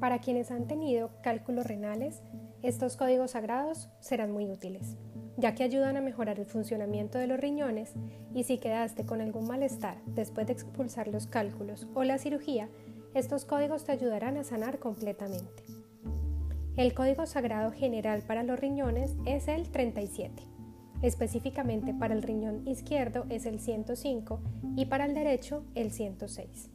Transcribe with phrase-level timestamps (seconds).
[0.00, 2.22] Para quienes han tenido cálculos renales,
[2.62, 4.96] estos códigos sagrados serán muy útiles,
[5.36, 7.94] ya que ayudan a mejorar el funcionamiento de los riñones
[8.34, 12.68] y si quedaste con algún malestar después de expulsar los cálculos o la cirugía,
[13.14, 15.64] estos códigos te ayudarán a sanar completamente.
[16.76, 20.44] El código sagrado general para los riñones es el 37.
[21.02, 24.40] Específicamente para el riñón izquierdo es el 105
[24.76, 26.70] y para el derecho el 106.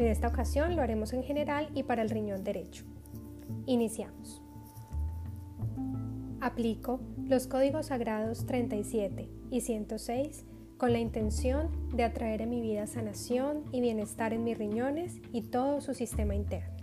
[0.00, 2.86] En esta ocasión lo haremos en general y para el riñón derecho.
[3.66, 4.42] Iniciamos.
[6.40, 10.46] Aplico los códigos sagrados 37 y 106
[10.78, 15.42] con la intención de atraer en mi vida sanación y bienestar en mis riñones y
[15.42, 16.74] todo su sistema interno.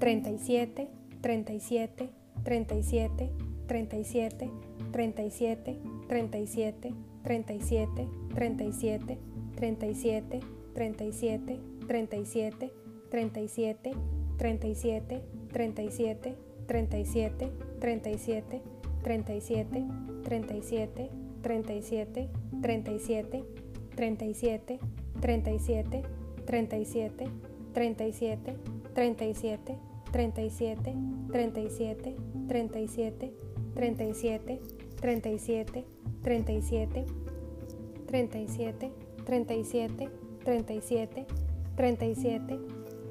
[0.00, 0.88] 37,
[1.20, 2.10] 37,
[2.42, 3.30] 37,
[3.68, 4.50] 37,
[4.90, 9.18] 37, 37, 37, 37,
[9.56, 10.40] 37,
[10.74, 12.70] 37, 37,
[13.10, 13.94] 37,
[14.38, 16.36] 37, 37, 37,
[16.68, 17.52] 37,
[17.88, 18.62] 37,
[19.02, 19.88] 37,
[20.22, 21.08] 37,
[21.42, 22.28] 37,
[22.82, 23.46] 37,
[23.96, 24.66] 37,
[25.24, 26.02] 37,
[28.94, 29.66] 37,
[30.12, 30.66] 37,
[31.32, 32.16] 37,
[32.48, 33.32] 37, 37,
[33.76, 34.60] 37,
[35.00, 35.84] 37,
[36.22, 37.06] 37,
[38.06, 40.08] 37, 37,
[40.44, 41.26] 37,
[41.76, 42.58] 37,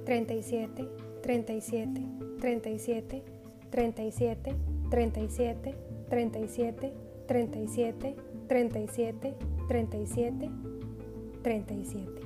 [0.05, 0.89] 37,
[1.25, 2.02] 37,
[2.41, 3.23] 37,
[3.72, 4.55] 37,
[4.89, 5.75] 37,
[6.09, 6.94] 37,
[7.27, 8.16] 37,
[8.47, 9.35] 37,
[9.67, 10.52] 37,
[11.44, 12.25] 37.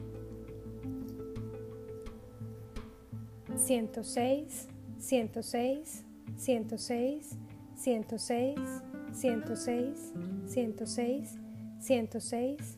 [3.56, 4.68] 106,
[5.00, 6.04] 106,
[6.38, 7.38] 106,
[7.76, 8.82] 106,
[9.12, 10.14] 106,
[10.48, 11.38] 106,
[11.80, 12.78] 106,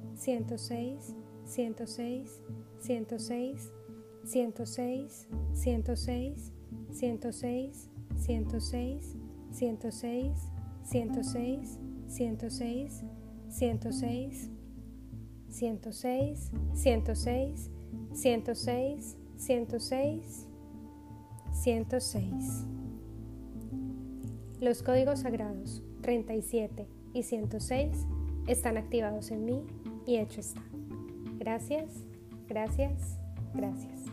[0.21, 1.15] 106,
[1.45, 2.43] 106,
[2.79, 3.71] 106,
[4.23, 6.51] 106, 106,
[6.91, 7.89] 106,
[8.19, 9.17] 106,
[9.51, 10.47] 106,
[10.83, 13.03] 106, 106,
[13.49, 14.51] 106,
[15.49, 17.71] 106, 106,
[18.13, 20.47] 106, 106,
[21.51, 22.67] 106.
[24.59, 28.05] Los códigos sagrados 37 y 106
[28.45, 29.65] están activados en mí
[30.11, 30.61] y hecho está.
[31.39, 32.03] Gracias,
[32.47, 33.17] gracias,
[33.53, 34.10] gracias.